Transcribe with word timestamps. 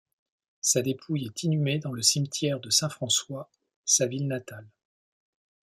Sa 0.61 0.81
dépouille 0.81 1.27
est 1.27 1.43
inhumée 1.43 1.77
dans 1.77 1.91
le 1.91 2.01
cimetière 2.01 2.59
de 2.59 2.71
Saint-François, 2.71 3.51
sa 3.85 4.07
ville 4.07 4.27
natale. 4.27 4.67